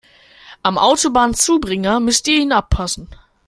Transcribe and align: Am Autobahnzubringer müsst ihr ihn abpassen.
Am 0.63 0.79
Autobahnzubringer 0.79 1.99
müsst 1.99 2.27
ihr 2.27 2.39
ihn 2.39 2.53
abpassen. 2.53 3.07